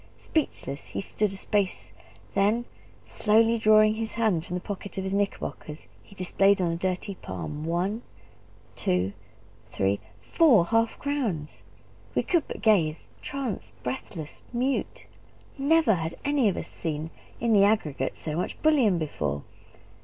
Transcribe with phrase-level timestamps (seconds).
[0.17, 1.91] Speechless he stood a space:
[2.33, 2.65] then,
[3.05, 7.13] slowly drawing his hand from the pocket of his knickerbockers, he displayed on a dirty
[7.13, 8.01] palm one
[8.75, 9.13] two
[9.69, 11.61] three four half crowns!
[12.15, 15.05] We could but gaze tranced, breathless, mute;
[15.59, 19.43] never had any of us seen, in the aggregate, so much bullion before.